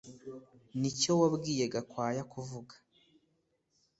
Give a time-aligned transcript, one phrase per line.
[0.79, 2.73] Nibyo wabwiye Gakwaya kuvuga